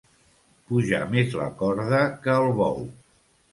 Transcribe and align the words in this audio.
Pujar 0.69 1.01
més 1.11 1.37
la 1.43 1.51
corda 1.61 2.01
que 2.25 2.35
el 2.43 2.53
bou. 2.65 2.83